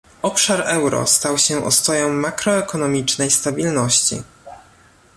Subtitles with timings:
[0.21, 4.23] Obszar euro stał się ostoją makroekonomicznej stabilności